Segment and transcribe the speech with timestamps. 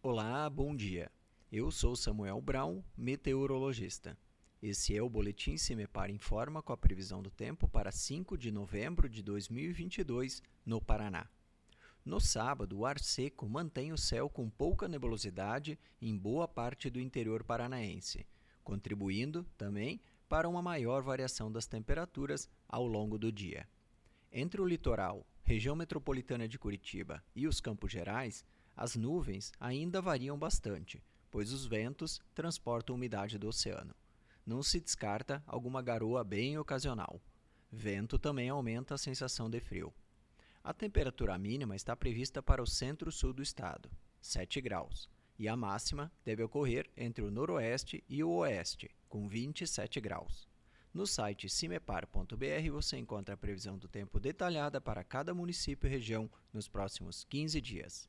[0.00, 1.10] Olá, bom dia.
[1.50, 4.16] Eu sou Samuel Brown, meteorologista.
[4.62, 9.08] Esse é o Boletim Cimepar Informa com a previsão do tempo para 5 de novembro
[9.08, 11.26] de 2022 no Paraná.
[12.04, 17.00] No sábado, o ar seco mantém o céu com pouca nebulosidade em boa parte do
[17.00, 18.24] interior paranaense,
[18.62, 23.68] contribuindo também para uma maior variação das temperaturas ao longo do dia.
[24.30, 28.44] Entre o litoral, região metropolitana de Curitiba e os Campos Gerais,
[28.78, 33.92] as nuvens ainda variam bastante, pois os ventos transportam umidade do oceano.
[34.46, 37.20] Não se descarta alguma garoa bem ocasional.
[37.72, 39.92] Vento também aumenta a sensação de frio.
[40.62, 46.12] A temperatura mínima está prevista para o centro-sul do estado, 7 graus, e a máxima
[46.24, 50.48] deve ocorrer entre o noroeste e o oeste, com 27 graus.
[50.94, 56.30] No site cimepar.br você encontra a previsão do tempo detalhada para cada município e região
[56.52, 58.08] nos próximos 15 dias.